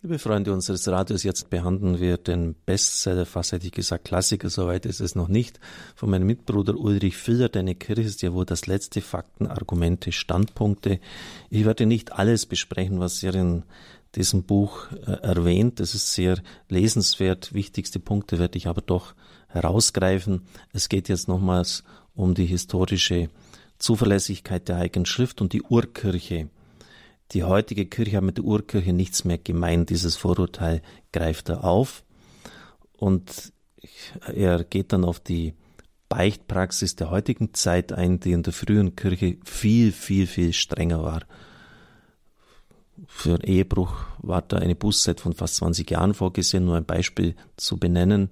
Liebe 0.00 0.20
Freunde 0.20 0.52
unseres 0.52 0.86
Radios, 0.86 1.24
jetzt 1.24 1.50
behandeln 1.50 1.98
wir 1.98 2.18
den 2.18 2.54
Bestseller, 2.54 3.26
fast 3.26 3.50
hätte 3.50 3.66
ich 3.66 3.72
gesagt 3.72 4.04
Klassiker, 4.04 4.48
soweit 4.48 4.86
ist 4.86 5.00
es 5.00 5.16
noch 5.16 5.26
nicht, 5.26 5.58
von 5.96 6.08
meinem 6.08 6.28
Mitbruder 6.28 6.76
Ulrich 6.76 7.16
Filler, 7.16 7.48
Deine 7.48 7.74
Kirche 7.74 8.02
ist 8.02 8.22
ja 8.22 8.32
wohl 8.32 8.44
das 8.44 8.68
letzte 8.68 9.00
Fakten, 9.00 9.48
Argumente, 9.48 10.12
Standpunkte. 10.12 11.00
Ich 11.50 11.64
werde 11.64 11.84
nicht 11.84 12.12
alles 12.12 12.46
besprechen, 12.46 13.00
was 13.00 13.20
er 13.24 13.34
in 13.34 13.64
diesem 14.14 14.44
Buch 14.44 14.86
äh, 14.92 15.20
erwähnt. 15.20 15.80
Das 15.80 15.96
ist 15.96 16.14
sehr 16.14 16.40
lesenswert. 16.68 17.52
Wichtigste 17.52 17.98
Punkte 17.98 18.38
werde 18.38 18.56
ich 18.56 18.68
aber 18.68 18.82
doch 18.82 19.16
herausgreifen. 19.48 20.42
Es 20.72 20.88
geht 20.88 21.08
jetzt 21.08 21.26
nochmals 21.26 21.82
um 22.14 22.34
die 22.34 22.46
historische 22.46 23.30
Zuverlässigkeit 23.78 24.68
der 24.68 24.76
Heiligen 24.76 25.06
Schrift 25.06 25.40
und 25.40 25.52
die 25.52 25.62
Urkirche. 25.62 26.50
Die 27.32 27.44
heutige 27.44 27.86
Kirche 27.86 28.16
hat 28.16 28.24
mit 28.24 28.38
der 28.38 28.44
Urkirche 28.44 28.92
nichts 28.92 29.24
mehr 29.24 29.38
gemein. 29.38 29.86
Dieses 29.86 30.16
Vorurteil 30.16 30.82
greift 31.12 31.50
er 31.50 31.64
auf 31.64 32.04
und 32.96 33.52
er 34.26 34.64
geht 34.64 34.92
dann 34.92 35.04
auf 35.04 35.20
die 35.20 35.54
Beichtpraxis 36.08 36.96
der 36.96 37.10
heutigen 37.10 37.52
Zeit 37.52 37.92
ein, 37.92 38.18
die 38.18 38.32
in 38.32 38.42
der 38.42 38.52
frühen 38.52 38.96
Kirche 38.96 39.36
viel, 39.44 39.92
viel, 39.92 40.26
viel 40.26 40.52
strenger 40.52 41.02
war. 41.02 41.22
Für 43.06 43.44
Ehebruch 43.44 43.94
war 44.18 44.42
da 44.42 44.56
eine 44.56 44.74
Bußzeit 44.74 45.20
von 45.20 45.34
fast 45.34 45.56
20 45.56 45.90
Jahren 45.90 46.14
vorgesehen, 46.14 46.64
nur 46.64 46.76
ein 46.76 46.84
Beispiel 46.84 47.36
zu 47.56 47.76
benennen. 47.76 48.30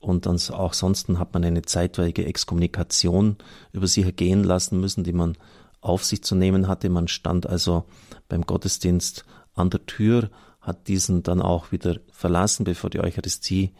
Und 0.00 0.26
auch 0.26 0.72
sonst 0.72 1.08
hat 1.10 1.34
man 1.34 1.44
eine 1.44 1.62
zeitweilige 1.62 2.24
Exkommunikation 2.24 3.36
über 3.72 3.86
sie 3.86 4.02
ergehen 4.02 4.42
lassen 4.42 4.80
müssen, 4.80 5.04
die 5.04 5.12
man 5.12 5.36
auf 5.82 6.04
sich 6.04 6.22
zu 6.22 6.34
nehmen 6.34 6.68
hatte. 6.68 6.88
Man 6.88 7.08
stand 7.08 7.46
also 7.46 7.84
beim 8.28 8.42
Gottesdienst 8.42 9.26
an 9.54 9.68
der 9.68 9.84
Tür, 9.84 10.30
hat 10.60 10.88
diesen 10.88 11.22
dann 11.22 11.42
auch 11.42 11.72
wieder 11.72 11.98
verlassen, 12.12 12.64
bevor 12.64 12.88
die 12.88 13.00
Eucharistie 13.00 13.72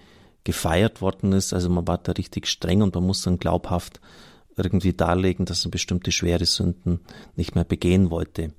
gefeiert 0.45 1.01
worden 1.01 1.33
ist. 1.33 1.55
Also 1.55 1.71
man 1.71 1.87
war 1.87 1.99
da 1.99 2.13
richtig 2.13 2.47
streng 2.47 2.83
und 2.83 2.95
man 2.95 3.05
muss 3.07 3.23
dann 3.23 3.39
glaubhaft 3.39 4.01
irgendwie 4.57 4.93
darlegen, 4.93 5.47
dass 5.47 5.65
man 5.65 5.71
bestimmte 5.71 6.13
schwere 6.13 6.45
Sünden 6.45 7.01
nicht 7.37 7.55
mehr 7.55 7.65
begehen 7.65 8.11
wollte. 8.11 8.53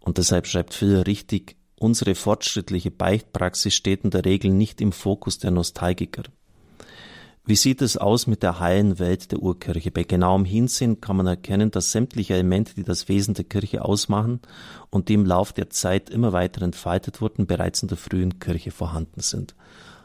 Und 0.00 0.16
deshalb 0.18 0.46
schreibt 0.46 0.72
Phil 0.72 0.98
richtig, 0.98 1.56
unsere 1.76 2.14
fortschrittliche 2.14 2.90
Beichtpraxis 2.90 3.74
steht 3.74 4.04
in 4.04 4.10
der 4.10 4.24
Regel 4.24 4.52
nicht 4.52 4.80
im 4.80 4.92
Fokus 4.92 5.38
der 5.38 5.50
Nostalgiker. 5.50 6.22
Wie 7.48 7.56
sieht 7.56 7.80
es 7.80 7.96
aus 7.96 8.26
mit 8.26 8.42
der 8.42 8.60
heilen 8.60 8.98
Welt 8.98 9.32
der 9.32 9.38
Urkirche? 9.38 9.90
Bei 9.90 10.02
genauem 10.02 10.44
Hinsehen 10.44 11.00
kann 11.00 11.16
man 11.16 11.26
erkennen, 11.26 11.70
dass 11.70 11.92
sämtliche 11.92 12.34
Elemente, 12.34 12.74
die 12.74 12.82
das 12.82 13.08
Wesen 13.08 13.32
der 13.32 13.46
Kirche 13.46 13.86
ausmachen 13.86 14.40
und 14.90 15.08
die 15.08 15.14
im 15.14 15.24
Lauf 15.24 15.54
der 15.54 15.70
Zeit 15.70 16.10
immer 16.10 16.34
weiter 16.34 16.60
entfaltet 16.60 17.22
wurden, 17.22 17.46
bereits 17.46 17.80
in 17.80 17.88
der 17.88 17.96
frühen 17.96 18.38
Kirche 18.38 18.70
vorhanden 18.70 19.22
sind. 19.22 19.54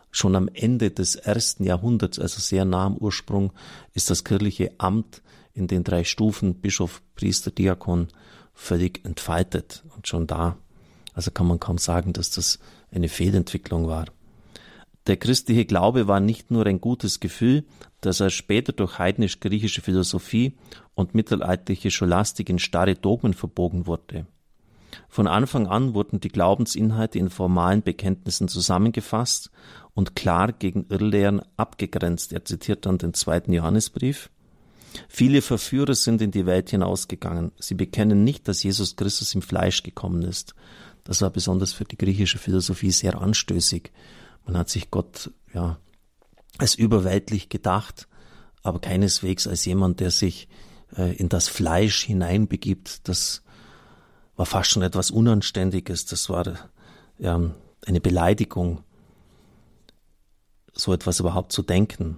Schon 0.10 0.38
am 0.38 0.48
Ende 0.54 0.90
des 0.90 1.18
ersten 1.18 1.66
Jahrhunderts, 1.66 2.18
also 2.18 2.40
sehr 2.40 2.64
nah 2.64 2.86
am 2.86 2.96
Ursprung, 2.96 3.52
ist 3.94 4.10
das 4.10 4.24
kirchliche 4.24 4.72
Amt 4.78 5.22
in 5.52 5.68
den 5.68 5.84
drei 5.84 6.06
Stufen 6.06 6.62
Bischof, 6.62 7.02
Priester, 7.14 7.52
Diakon 7.52 8.08
völlig 8.54 9.04
entfaltet. 9.04 9.84
Und 9.94 10.08
schon 10.08 10.28
da, 10.28 10.56
also 11.14 11.30
kann 11.30 11.48
man 11.48 11.60
kaum 11.60 11.78
sagen, 11.78 12.14
dass 12.14 12.30
das 12.30 12.60
eine 12.90 13.10
Fehlentwicklung 13.10 13.88
war. 13.88 14.06
Der 15.08 15.18
christliche 15.18 15.66
Glaube 15.66 16.08
war 16.08 16.20
nicht 16.20 16.50
nur 16.50 16.66
ein 16.66 16.80
gutes 16.80 17.20
Gefühl, 17.20 17.66
das 18.02 18.20
er 18.20 18.30
später 18.30 18.72
durch 18.72 19.00
heidnisch-griechische 19.00 19.82
Philosophie 19.82 20.56
und 20.96 21.14
mittelalterliche 21.14 21.92
Scholastik 21.92 22.50
in 22.50 22.60
starre 22.60 22.96
Dogmen 22.96 23.34
verbogen 23.34 23.86
wurde. 23.86 24.26
Von 25.10 25.28
Anfang 25.28 25.68
an 25.68 25.94
wurden 25.94 26.20
die 26.20 26.30
Glaubensinhalte 26.30 27.20
in 27.20 27.30
formalen 27.30 27.82
Bekenntnissen 27.82 28.48
zusammengefasst 28.48 29.52
und 29.94 30.16
klar 30.16 30.52
gegen 30.52 30.86
Irrlehren 30.90 31.42
abgegrenzt. 31.58 32.32
Er 32.32 32.46
zitiert 32.46 32.86
dann 32.86 32.98
den 32.98 33.14
zweiten 33.14 33.54
Johannesbrief. 33.54 34.30
Viele 35.08 35.42
Verführer 35.42 35.96
sind 35.96 36.22
in 36.22 36.32
die 36.32 36.46
Welt 36.46 36.70
hinausgegangen. 36.70 37.52
Sie 37.60 37.74
bekennen 37.74 38.24
nicht, 38.24 38.48
dass 38.48 38.64
Jesus 38.64 38.96
Christus 38.96 39.34
im 39.34 39.42
Fleisch 39.42 39.84
gekommen 39.84 40.22
ist. 40.22 40.54
Das 41.04 41.22
war 41.22 41.32
besonders 41.32 41.74
für 41.74 41.86
die 41.86 41.98
griechische 41.98 42.38
Philosophie 42.38 42.92
sehr 42.92 43.20
anstößig. 43.20 43.92
Man 44.46 44.58
hat 44.58 44.70
sich 44.70 44.92
Gott 44.92 45.32
ja 45.54 45.78
als 46.58 46.76
überweltlich 46.76 47.50
gedacht, 47.50 48.08
aber 48.62 48.80
keineswegs 48.80 49.48
als 49.48 49.66
jemand, 49.66 50.00
der 50.00 50.12
sich 50.12 50.48
äh, 50.96 51.16
in 51.16 51.30
das 51.30 51.48
Fleisch 51.48 52.04
hineinbegibt. 52.04 53.08
Das 53.08 53.44
war 54.36 54.46
fast 54.46 54.70
schon 54.70 54.84
etwas 54.84 55.12
Unanständiges. 55.12 56.06
Das 56.06 56.30
war 56.30 56.70
ja, 57.18 57.42
eine 57.86 58.02
Beleidigung, 58.02 58.84
so 60.74 60.94
etwas 60.94 61.20
überhaupt 61.20 61.52
zu 61.52 61.62
denken. 61.62 62.18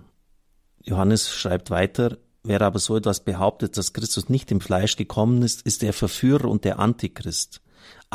Johannes 0.83 1.29
schreibt 1.29 1.71
weiter, 1.71 2.17
wer 2.43 2.61
aber 2.61 2.79
so 2.79 2.95
etwas 2.95 3.23
behauptet, 3.23 3.77
dass 3.77 3.93
Christus 3.93 4.29
nicht 4.29 4.51
im 4.51 4.61
Fleisch 4.61 4.95
gekommen 4.95 5.41
ist, 5.41 5.63
ist 5.63 5.81
der 5.81 5.93
Verführer 5.93 6.49
und 6.49 6.63
der 6.63 6.79
Antichrist. 6.79 7.61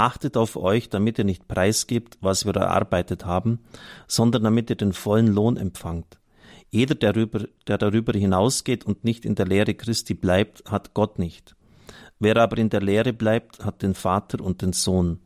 Achtet 0.01 0.39
auf 0.39 0.57
euch, 0.57 0.89
damit 0.89 1.19
ihr 1.19 1.27
nicht 1.27 1.47
preisgibt, 1.47 2.17
was 2.23 2.47
wir 2.47 2.57
erarbeitet 2.57 3.27
haben, 3.27 3.59
sondern 4.09 4.45
damit 4.45 4.71
ihr 4.71 4.77
den 4.77 4.95
vollen 4.95 5.27
Lohn 5.27 5.59
empfangt. 5.59 6.19
Jeder, 6.71 6.95
der 6.95 7.13
darüber, 7.13 7.47
der 7.67 7.77
darüber 7.77 8.19
hinausgeht 8.19 8.83
und 8.87 9.05
nicht 9.05 9.27
in 9.27 9.35
der 9.35 9.45
Lehre 9.45 9.75
Christi 9.75 10.15
bleibt, 10.15 10.65
hat 10.71 10.95
Gott 10.95 11.19
nicht. 11.19 11.55
Wer 12.19 12.39
aber 12.39 12.57
in 12.57 12.71
der 12.71 12.81
Lehre 12.81 13.13
bleibt, 13.13 13.63
hat 13.63 13.83
den 13.83 13.93
Vater 13.93 14.43
und 14.43 14.63
den 14.63 14.73
Sohn. 14.73 15.19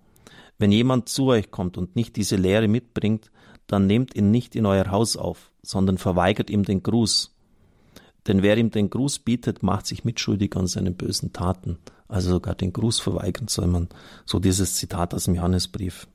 Wenn 0.58 0.72
jemand 0.72 1.08
zu 1.08 1.26
euch 1.26 1.52
kommt 1.52 1.78
und 1.78 1.94
nicht 1.94 2.16
diese 2.16 2.34
Lehre 2.34 2.66
mitbringt, 2.66 3.30
dann 3.68 3.86
nehmt 3.86 4.16
ihn 4.16 4.32
nicht 4.32 4.56
in 4.56 4.66
euer 4.66 4.90
Haus 4.90 5.16
auf, 5.16 5.52
sondern 5.62 5.98
verweigert 5.98 6.50
ihm 6.50 6.64
den 6.64 6.82
Gruß. 6.82 7.32
Denn 8.26 8.42
wer 8.42 8.58
ihm 8.58 8.72
den 8.72 8.90
Gruß 8.90 9.20
bietet, 9.20 9.62
macht 9.62 9.86
sich 9.86 10.02
mitschuldig 10.04 10.56
an 10.56 10.66
seinen 10.66 10.96
bösen 10.96 11.32
Taten 11.32 11.78
also 12.08 12.30
sogar 12.32 12.54
den 12.54 12.72
Gruß 12.72 13.00
verweigern 13.00 13.48
soll 13.48 13.66
man. 13.66 13.88
So 14.24 14.38
dieses 14.38 14.76
Zitat 14.76 15.14
aus 15.14 15.24
dem 15.24 15.34
Johannesbrief. 15.34 16.06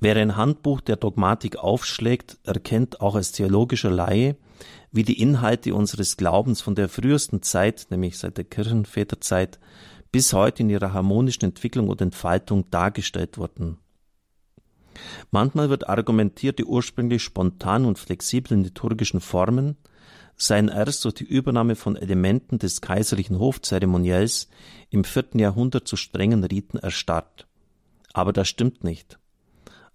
Wer 0.00 0.16
ein 0.16 0.36
Handbuch 0.36 0.80
der 0.80 0.96
Dogmatik 0.96 1.56
aufschlägt, 1.56 2.38
erkennt 2.44 3.00
auch 3.00 3.14
als 3.14 3.32
theologischer 3.32 3.90
Laie, 3.90 4.36
wie 4.90 5.02
die 5.02 5.20
Inhalte 5.20 5.74
unseres 5.74 6.16
Glaubens 6.16 6.60
von 6.60 6.74
der 6.74 6.88
frühesten 6.88 7.42
Zeit, 7.42 7.86
nämlich 7.90 8.18
seit 8.18 8.36
der 8.36 8.44
Kirchenväterzeit, 8.44 9.58
bis 10.10 10.32
heute 10.32 10.62
in 10.62 10.70
ihrer 10.70 10.92
harmonischen 10.92 11.44
Entwicklung 11.44 11.88
und 11.88 12.00
Entfaltung 12.00 12.70
dargestellt 12.70 13.38
wurden. 13.38 13.78
Manchmal 15.30 15.70
wird 15.70 15.88
argumentiert, 15.88 16.58
die 16.58 16.64
ursprünglich 16.64 17.22
spontan 17.22 17.84
und 17.84 17.98
flexiblen 17.98 18.64
liturgischen 18.64 19.20
Formen 19.20 19.76
seien 20.38 20.68
erst 20.68 21.04
durch 21.04 21.14
die 21.14 21.24
Übernahme 21.24 21.74
von 21.74 21.96
Elementen 21.96 22.58
des 22.58 22.80
kaiserlichen 22.80 23.38
Hofzeremoniells 23.38 24.48
im 24.88 25.04
vierten 25.04 25.38
Jahrhundert 25.40 25.86
zu 25.86 25.96
strengen 25.96 26.44
Riten 26.44 26.78
erstarrt. 26.78 27.46
Aber 28.12 28.32
das 28.32 28.48
stimmt 28.48 28.84
nicht. 28.84 29.18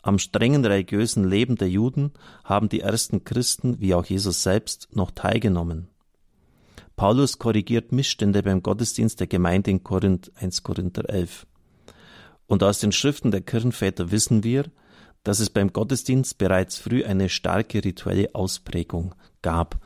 Am 0.01 0.19
strengen 0.19 0.65
religiösen 0.65 1.23
Leben 1.23 1.55
der 1.55 1.69
Juden 1.69 2.11
haben 2.43 2.67
die 2.67 2.81
ersten 2.81 3.23
Christen, 3.23 3.79
wie 3.79 3.95
auch 3.95 4.05
Jesus 4.05 4.43
selbst, 4.43 4.89
noch 4.91 5.11
teilgenommen. 5.11 5.87
Paulus 6.97 7.39
korrigiert 7.39 7.93
Missstände 7.93 8.43
beim 8.43 8.61
Gottesdienst 8.61 9.19
der 9.21 9.27
Gemeinde 9.27 9.71
in 9.71 9.83
Korinth 9.83 10.31
1 10.35 10.61
Korinther 10.61 11.09
11. 11.09 11.47
Und 12.47 12.63
aus 12.63 12.79
den 12.79 12.91
Schriften 12.91 13.31
der 13.31 13.41
Kirchenväter 13.41 14.11
wissen 14.11 14.43
wir, 14.43 14.65
dass 15.23 15.39
es 15.39 15.49
beim 15.49 15.71
Gottesdienst 15.71 16.37
bereits 16.37 16.77
früh 16.77 17.05
eine 17.05 17.29
starke 17.29 17.83
rituelle 17.83 18.35
Ausprägung 18.35 19.15
gab, 19.41 19.79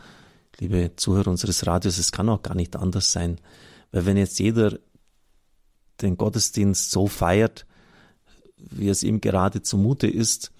liebe 0.59 0.91
Zuhörer 0.95 1.29
unseres 1.29 1.65
Radios, 1.67 1.97
es 1.97 2.11
kann 2.11 2.29
auch 2.29 2.41
gar 2.41 2.55
nicht 2.55 2.75
anders 2.75 3.11
sein. 3.11 3.39
Weil 3.91 4.05
wenn 4.05 4.17
jetzt 4.17 4.39
jeder 4.39 4.79
den 6.01 6.17
Gottesdienst 6.17 6.91
so 6.91 7.07
feiert, 7.07 7.65
wie 8.57 8.89
es 8.89 9.03
ihm 9.03 9.21
gerade 9.21 9.61
zumute 9.61 10.07
ist, 10.07 10.51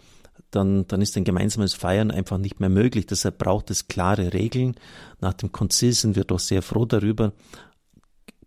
dann, 0.52 0.88
dann 0.88 1.02
ist 1.02 1.18
ein 1.18 1.24
gemeinsames 1.24 1.74
Feiern 1.74 2.12
einfach 2.12 2.38
nicht 2.38 2.60
mehr 2.60 2.70
möglich. 2.70 3.06
Deshalb 3.06 3.38
braucht 3.38 3.70
es 3.70 3.88
klare 3.88 4.34
Regeln. 4.34 4.76
Nach 5.20 5.34
dem 5.34 5.52
Konzil 5.52 5.94
sind 5.94 6.16
wir 6.16 6.24
doch 6.24 6.40
sehr 6.40 6.62
froh 6.62 6.86
darüber. 6.86 7.34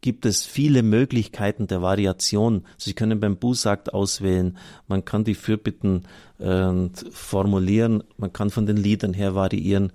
Gibt 0.01 0.25
es 0.25 0.45
viele 0.45 0.83
Möglichkeiten 0.83 1.67
der 1.67 1.83
Variation. 1.83 2.65
Sie 2.79 2.95
können 2.95 3.21
beim 3.21 3.37
Bußakt 3.37 3.93
auswählen. 3.93 4.57
Man 4.87 5.05
kann 5.05 5.25
die 5.25 5.35
Fürbitten 5.35 6.05
äh, 6.39 6.89
formulieren. 7.11 8.03
Man 8.17 8.33
kann 8.33 8.49
von 8.49 8.65
den 8.65 8.79
Liedern 8.79 9.13
her 9.13 9.35
variieren 9.35 9.93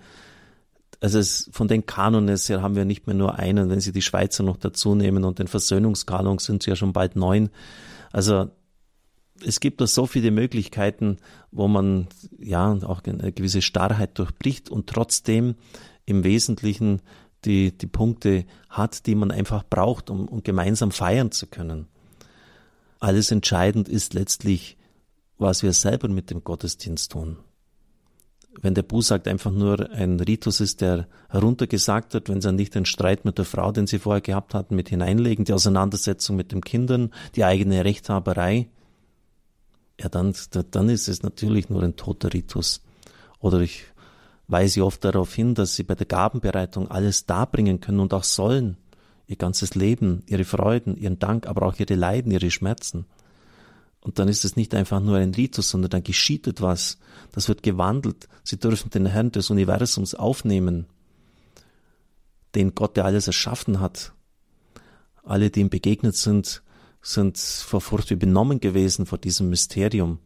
also 1.02 1.20
es, 1.20 1.50
von 1.52 1.68
den 1.68 1.86
Kanones 1.86 2.50
her 2.50 2.62
haben 2.62 2.76
wir 2.76 2.86
nicht 2.86 3.08
mehr 3.08 3.16
nur 3.16 3.38
einen, 3.38 3.70
wenn 3.70 3.80
Sie 3.80 3.92
die 3.92 4.02
Schweizer 4.02 4.44
noch 4.44 4.58
dazu 4.58 4.96
nehmen 4.96 5.24
und 5.24 5.40
den 5.40 5.48
Versöhnungskanon 5.48 6.40
sind 6.40 6.64
es 6.64 6.68
ja 6.68 6.76
schon 6.76 6.94
bald 6.94 7.16
neun. 7.16 7.50
Also 8.12 8.50
es 9.44 9.60
gibt 9.60 9.82
da 9.82 9.88
so 9.88 10.06
viele 10.06 10.32
Möglichkeiten, 10.32 11.18
wo 11.52 11.68
man 11.68 12.08
ja 12.40 12.72
auch 12.84 13.04
eine 13.04 13.32
gewisse 13.32 13.62
Starrheit 13.62 14.18
durchbricht 14.18 14.70
und 14.70 14.88
trotzdem 14.88 15.56
im 16.06 16.24
Wesentlichen 16.24 17.02
die, 17.44 17.78
die 17.78 17.88
Punkte 17.88 18.46
hat, 18.70 19.06
die 19.06 19.16
man 19.16 19.32
einfach 19.32 19.64
braucht, 19.70 20.10
um, 20.10 20.28
um 20.28 20.44
gemeinsam 20.44 20.92
feiern 20.92 21.32
zu 21.32 21.48
können. 21.48 21.88
Alles 23.00 23.32
entscheidend 23.32 23.90
ist 23.90 24.14
letztlich 24.14 24.78
was 25.38 25.64
wir 25.64 25.74
selber 25.74 26.08
mit 26.08 26.30
dem 26.30 26.44
Gottesdienst 26.44 27.12
tun. 27.12 27.38
Wenn 28.62 28.74
der 28.74 28.84
Busakt 28.84 29.28
einfach 29.28 29.52
nur 29.52 29.92
ein 29.92 30.19
Ritus 30.19 30.60
ist, 30.62 30.81
der 30.81 31.07
heruntergesagt 31.30 32.13
wird, 32.13 32.30
wenn 32.30 32.42
sie 32.42 32.52
nicht 32.52 32.75
den 32.75 32.86
Streit 32.86 33.25
mit 33.25 33.38
der 33.38 33.46
Frau, 33.46 33.72
den 33.72 33.88
sie 33.88 34.00
vorher 34.00 34.22
gehabt 34.22 34.54
hatten, 34.54 34.75
mit 34.75 34.90
hineinlegen, 34.90 35.46
die 35.46 35.54
Auseinandersetzung 35.54 36.36
mit 36.36 36.52
den 36.52 36.62
Kindern, 36.62 37.12
die 37.36 37.44
eigene 37.44 37.84
Rechthaberei, 37.84 38.69
ja, 40.00 40.10
dann, 40.10 40.34
dann 40.72 40.90
ist 40.90 41.07
es 41.07 41.24
natürlich 41.24 41.69
nur 41.69 41.84
ein 41.84 41.96
toter 41.96 42.34
Ritus. 42.34 42.81
Oder 43.40 43.60
ich 43.60 43.86
weise 44.48 44.86
oft 44.86 45.04
darauf 45.04 45.34
hin, 45.34 45.56
dass 45.56 45.75
sie 45.75 45.84
bei 45.84 45.96
der 45.96 46.06
Gabenbereitung 46.06 46.90
alles 46.90 47.25
darbringen 47.25 47.80
können 47.80 48.00
und 48.00 48.13
auch 48.13 48.24
sollen. 48.24 48.78
Ihr 49.28 49.38
ganzes 49.38 49.74
Leben, 49.75 50.24
ihre 50.28 50.44
Freuden, 50.44 50.98
ihren 50.98 51.18
Dank, 51.18 51.48
aber 51.48 51.66
auch 51.66 51.80
ihre 51.80 51.96
Leiden, 51.96 52.31
ihre 52.31 52.51
Schmerzen. 52.51 53.06
Und 54.06 54.19
dann 54.19 54.28
ist 54.28 54.46
es 54.46 54.56
nicht 54.56 54.75
einfach 54.75 55.00
nur 55.00 55.18
ein 55.18 55.34
Ritus, 55.34 55.72
sondern 55.72 55.90
dann 55.90 56.04
geschieht 56.04 56.46
etwas. 56.46 57.00
Das 57.31 57.48
wird 57.48 57.63
gewandelt. 57.63 58.28
Sie 58.44 58.60
dürfen 58.60 58.92
den 58.92 59.07
Herrn 59.07 59.31
des 59.31 59.50
Universums 59.50 60.13
aufnehmen, 60.13 60.86
den 62.54 62.75
Gott, 62.75 62.98
der 62.98 63.06
alles 63.06 63.25
erschaffen 63.25 63.80
hat. 63.80 64.13
Alle, 65.24 65.50
die 65.50 65.62
ihm 65.62 65.72
begegnet 65.72 66.16
sind, 66.16 66.62
sind 67.02 67.40
vor 67.40 67.81
Furcht 67.81 68.12
wie 68.12 68.16
benommen 68.16 68.60
gewesen 68.60 69.07
vor 69.07 69.18
diesem 69.18 69.50
Mysterium. 69.50 70.19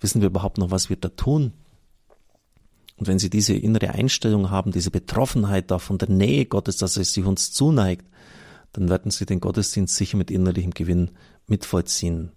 Wissen 0.00 0.20
wir 0.20 0.26
überhaupt 0.26 0.58
noch, 0.58 0.72
was 0.72 0.90
wir 0.90 0.96
da 0.96 1.08
tun? 1.08 1.52
Und 2.96 3.06
wenn 3.06 3.20
Sie 3.20 3.30
diese 3.30 3.54
innere 3.54 3.90
Einstellung 3.90 4.50
haben, 4.50 4.72
diese 4.72 4.90
Betroffenheit 4.90 5.70
da 5.70 5.78
von 5.78 5.96
der 5.96 6.10
Nähe 6.10 6.46
Gottes, 6.46 6.76
dass 6.78 6.96
er 6.96 7.04
sich 7.04 7.24
uns 7.24 7.52
zuneigt, 7.52 8.04
dann 8.72 8.88
werden 8.88 9.12
Sie 9.12 9.26
den 9.26 9.38
Gottesdienst 9.38 9.94
sicher 9.94 10.16
mit 10.16 10.32
innerlichem 10.32 10.72
Gewinn 10.72 11.12
mitvollziehen. 11.46 12.32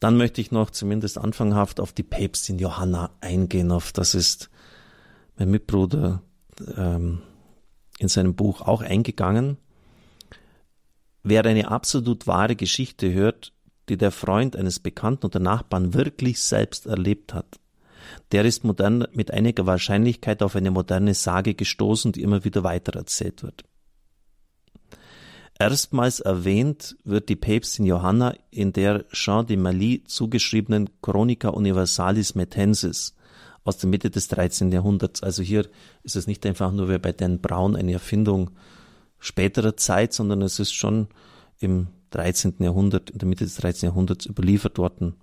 Dann 0.00 0.16
möchte 0.16 0.40
ich 0.40 0.50
noch 0.50 0.70
zumindest 0.70 1.18
anfanghaft 1.18 1.80
auf 1.80 1.92
die 1.92 2.02
Päpstin 2.02 2.58
Johanna 2.58 3.10
eingehen. 3.20 3.70
Auf 3.72 3.92
das 3.92 4.14
ist 4.14 4.50
mein 5.36 5.50
Mitbruder 5.50 6.22
ähm, 6.76 7.22
in 7.98 8.08
seinem 8.08 8.34
Buch 8.34 8.60
auch 8.60 8.82
eingegangen. 8.82 9.56
Wer 11.22 11.44
eine 11.44 11.68
absolut 11.70 12.26
wahre 12.26 12.56
Geschichte 12.56 13.12
hört, 13.12 13.52
die 13.88 13.96
der 13.96 14.10
Freund 14.10 14.56
eines 14.56 14.80
Bekannten 14.80 15.26
oder 15.26 15.40
Nachbarn 15.40 15.94
wirklich 15.94 16.40
selbst 16.40 16.86
erlebt 16.86 17.34
hat, 17.34 17.58
der 18.32 18.44
ist 18.44 18.64
modern 18.64 19.06
mit 19.12 19.30
einiger 19.30 19.66
Wahrscheinlichkeit 19.66 20.42
auf 20.42 20.56
eine 20.56 20.70
moderne 20.70 21.14
Sage 21.14 21.54
gestoßen, 21.54 22.12
die 22.12 22.22
immer 22.22 22.44
wieder 22.44 22.62
weitererzählt 22.62 23.42
wird. 23.42 23.64
Erstmals 25.58 26.20
erwähnt 26.20 26.96
wird 27.04 27.30
die 27.30 27.36
Päpstin 27.36 27.86
Johanna 27.86 28.34
in 28.50 28.72
der 28.72 29.06
Jean 29.10 29.46
de 29.46 29.56
Mali 29.56 30.04
zugeschriebenen 30.04 30.90
Chronica 31.00 31.48
Universalis 31.48 32.34
Metensis 32.34 33.14
aus 33.64 33.78
der 33.78 33.88
Mitte 33.88 34.10
des 34.10 34.28
13. 34.28 34.70
Jahrhunderts. 34.70 35.22
Also 35.22 35.42
hier 35.42 35.66
ist 36.02 36.14
es 36.14 36.26
nicht 36.26 36.44
einfach 36.44 36.72
nur 36.72 36.90
wie 36.90 36.98
bei 36.98 37.12
Dan 37.12 37.40
Brown 37.40 37.74
eine 37.74 37.94
Erfindung 37.94 38.50
späterer 39.18 39.76
Zeit, 39.78 40.12
sondern 40.12 40.42
es 40.42 40.58
ist 40.58 40.74
schon 40.74 41.08
im 41.58 41.88
13. 42.10 42.56
Jahrhundert, 42.58 43.10
in 43.10 43.18
der 43.18 43.28
Mitte 43.28 43.44
des 43.44 43.56
13. 43.56 43.88
Jahrhunderts 43.88 44.26
überliefert 44.26 44.76
worden. 44.76 45.14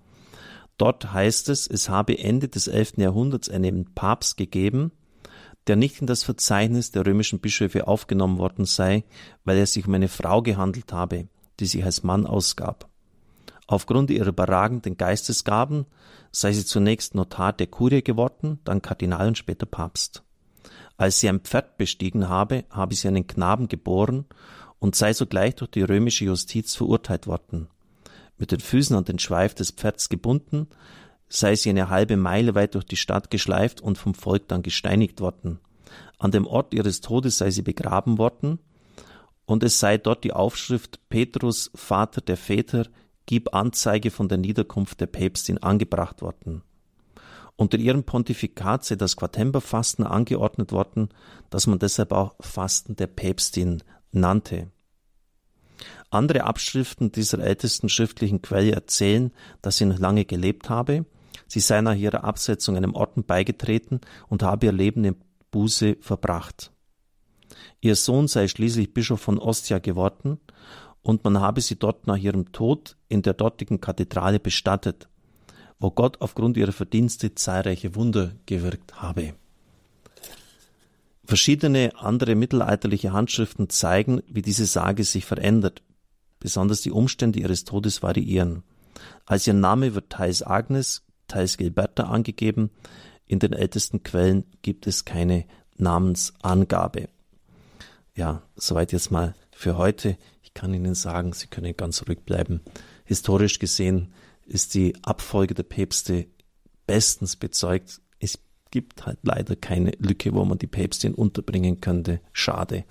Dort 0.77 1.13
heißt 1.13 1.50
es, 1.50 1.68
es 1.68 1.89
habe 1.89 2.18
Ende 2.18 2.50
des 2.50 2.68
11. 2.68 2.94
Jahrhunderts 2.97 3.50
einen 3.50 3.94
Papst 3.94 4.38
gegeben, 4.38 4.91
der 5.68 5.75
nicht 5.75 6.01
in 6.01 6.07
das 6.07 6.24
Verzeichnis 6.24 6.92
der 6.92 7.06
römischen 7.06 7.39
Bischöfe 7.39 7.88
aufgenommen 7.88 8.38
worden 8.38 8.65
sei, 8.65 9.04
weil 9.44 9.57
er 9.57 9.65
sich 9.65 9.88
um 9.88 9.94
eine 9.94 10.10
Frau 10.10 10.42
gehandelt 10.42 10.92
habe, 10.92 11.27
die 11.60 11.65
sich 11.65 11.83
als 11.83 12.04
Mann 12.04 12.25
ausgab. 12.25 12.89
Aufgrund 13.68 14.12
ihrer 14.12 14.27
überragenden 14.27 14.98
Geistesgaben 14.98 15.86
sei 16.31 16.51
sie 16.51 16.65
zunächst 16.65 17.15
Notar 17.15 17.54
der 17.54 17.68
Kurie 17.68 18.04
geworden, 18.04 18.60
dann 18.65 18.81
Kardinal 18.81 19.27
und 19.27 19.38
später 19.38 19.65
Papst. 19.65 20.24
Als 20.98 21.19
sie 21.19 21.30
ein 21.30 21.39
Pferd 21.39 21.77
bestiegen 21.77 22.30
habe, 22.30 22.66
habe 22.69 22.95
sie 22.95 23.07
einen 23.07 23.27
Knaben 23.27 23.68
geboren 23.68 24.25
und 24.80 24.95
sei 24.95 25.13
sogleich 25.13 25.56
durch 25.56 25.71
die 25.71 25.83
römische 25.83 26.25
Justiz 26.25 26.75
verurteilt 26.75 27.25
worden. 27.27 27.68
Mit 28.38 28.51
den 28.51 28.59
Füßen 28.59 28.95
an 28.95 29.06
den 29.06 29.19
Schweif 29.19 29.56
des 29.56 29.71
Pferds 29.71 30.09
gebunden, 30.09 30.68
sei 31.33 31.56
sie 31.56 31.71
eine 31.71 31.89
halbe 31.89 32.15
Meile 32.15 32.53
weit 32.53 32.75
durch 32.75 32.85
die 32.85 32.95
Stadt 32.95 33.31
geschleift 33.31 33.81
und 33.81 33.97
vom 33.97 34.13
Volk 34.13 34.47
dann 34.47 34.62
gesteinigt 34.62 35.19
worden. 35.19 35.59
An 36.19 36.30
dem 36.31 36.45
Ort 36.45 36.75
ihres 36.75 37.01
Todes 37.01 37.39
sei 37.39 37.50
sie 37.50 37.63
begraben 37.63 38.19
worden, 38.19 38.59
und 39.45 39.63
es 39.63 39.80
sei 39.80 39.97
dort 39.97 40.24
die 40.24 40.31
Aufschrift 40.31 41.09
Petrus, 41.09 41.71
Vater 41.74 42.21
der 42.21 42.38
Väter, 42.38 42.85
gib 43.25 43.53
Anzeige 43.53 44.12
von 44.12 44.30
der 44.30 44.38
Niederkunft 44.38 45.01
der 45.01 45.07
Päpstin 45.07 45.57
angebracht 45.57 46.21
worden. 46.21 46.62
Unter 47.56 47.77
ihrem 47.77 48.03
Pontifikat 48.03 48.85
sei 48.85 48.95
das 48.95 49.15
Quartemberfasten 49.15 50.06
angeordnet 50.06 50.71
worden, 50.71 51.09
das 51.50 51.68
man 51.68 51.80
deshalb 51.80 52.12
auch 52.12 52.35
Fasten 52.41 52.95
der 52.95 53.07
Päpstin 53.07 53.83
nannte. 54.12 54.71
Andere 56.09 56.44
Abschriften 56.44 57.12
dieser 57.12 57.39
ältesten 57.39 57.89
schriftlichen 57.89 58.44
Quelle 58.44 58.71
erzählen, 58.71 59.33
dass 59.63 59.77
sie 59.77 59.85
noch 59.85 60.00
lange 60.00 60.25
gelebt 60.25 60.69
habe 60.69 61.06
Sie 61.47 61.59
sei 61.59 61.81
nach 61.81 61.95
ihrer 61.95 62.24
Absetzung 62.24 62.77
einem 62.77 62.94
Orden 62.94 63.24
beigetreten 63.24 64.01
und 64.27 64.44
habe 64.44 64.65
ihr 64.68 64.71
Leben 64.71 65.03
in 65.03 65.15
Buße 65.51 65.97
verbracht. 66.00 66.71
Ihr 67.81 67.95
Sohn 67.95 68.27
sei 68.27 68.47
schließlich 68.47 68.94
Bischof 68.94 69.21
von 69.21 69.38
Ostia 69.38 69.80
geworden 69.80 70.39
und 71.01 71.24
man 71.24 71.39
habe 71.39 71.62
sie 71.62 71.75
dort 71.75 72.07
nach 72.07 72.18
ihrem 72.18 72.51
Tod 72.51 72.97
in 73.09 73.21
der 73.21 73.33
dortigen 73.33 73.81
Kathedrale 73.81 74.39
bestattet, 74.39 75.09
wo 75.80 75.91
Gott 75.91 76.21
aufgrund 76.21 76.57
ihrer 76.57 76.71
Verdienste 76.71 77.35
zahlreiche 77.35 77.95
Wunder 77.95 78.31
gewirkt 78.45 79.01
habe. 79.01 79.33
Verschiedene 81.25 81.91
andere 81.97 82.35
mittelalterliche 82.35 83.13
Handschriften 83.13 83.69
zeigen, 83.69 84.21
wie 84.27 84.41
diese 84.41 84.65
Sage 84.65 85.03
sich 85.03 85.25
verändert. 85.25 85.81
Besonders 86.39 86.81
die 86.81 86.91
Umstände 86.91 87.39
ihres 87.39 87.63
Todes 87.63 88.03
variieren. 88.03 88.63
Als 89.25 89.47
ihr 89.47 89.53
Name 89.53 89.95
wird 89.95 90.09
teils 90.09 90.44
Agnes, 90.44 91.03
teils 91.33 91.57
Gilberta 91.57 92.03
angegeben. 92.03 92.69
In 93.25 93.39
den 93.39 93.53
ältesten 93.53 94.03
Quellen 94.03 94.44
gibt 94.62 94.85
es 94.85 95.06
keine 95.06 95.45
Namensangabe. 95.77 97.09
Ja, 98.15 98.44
soweit 98.56 98.91
jetzt 98.91 99.12
mal 99.12 99.33
für 99.51 99.77
heute. 99.77 100.18
Ich 100.44 100.53
kann 100.53 100.74
Ihnen 100.74 100.94
sagen, 100.94 101.33
Sie 101.33 101.47
können 101.47 101.75
ganz 101.75 102.03
ruhig 102.07 102.19
bleiben. 102.19 102.62
Historisch 103.06 103.57
gesehen 103.57 104.13
ist 104.45 104.75
die 104.75 104.94
Abfolge 105.03 105.56
der 105.56 105.63
Päpste 105.63 106.27
bestens 106.85 107.35
bezeugt. 107.35 108.02
Es 108.19 108.37
gibt 108.69 109.06
halt 109.07 109.19
leider 109.23 109.56
keine 109.56 109.92
Lücke, 109.97 110.33
wo 110.33 110.45
man 110.45 110.59
die 110.59 110.68
Päpstin 110.68 111.16
unterbringen 111.16 111.81
könnte. 111.81 112.21
Schade, 112.33 112.85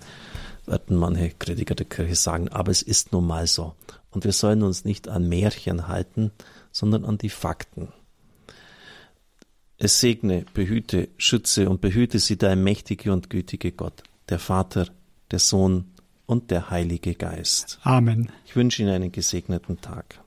werden 0.65 0.97
manche 0.97 1.29
Kritiker 1.29 1.75
der 1.75 1.85
Kirche 1.85 2.15
sagen, 2.15 2.49
aber 2.49 2.71
es 2.71 2.81
ist 2.81 3.13
nun 3.13 3.25
mal 3.25 3.47
so. 3.47 3.75
Und 4.09 4.25
wir 4.25 4.33
sollen 4.33 4.63
uns 4.63 4.83
nicht 4.83 5.07
an 5.07 5.29
Märchen 5.29 5.87
halten, 5.87 6.31
sondern 6.71 7.05
an 7.05 7.17
die 7.17 7.29
Fakten. 7.29 7.93
Es 9.83 9.99
segne, 9.99 10.45
behüte, 10.53 11.09
schütze 11.17 11.69
und 11.69 11.81
behüte 11.81 12.17
sie 12.17 12.37
der 12.37 12.55
mächtige 12.55 13.11
und 13.11 13.29
gütige 13.29 13.73
Gott, 13.73 14.01
der 14.29 14.39
Vater, 14.39 14.87
der 15.29 15.39
Sohn 15.39 15.91
und 16.25 16.51
der 16.51 16.69
Heilige 16.69 17.15
Geist. 17.15 17.79
Amen. 17.83 18.31
Ich 18.45 18.55
wünsche 18.55 18.81
Ihnen 18.81 18.93
einen 18.93 19.11
gesegneten 19.11 19.81
Tag. 19.81 20.22